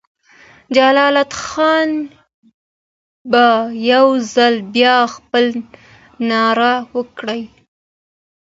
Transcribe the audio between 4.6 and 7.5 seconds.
بیا خپله ناره وکړي.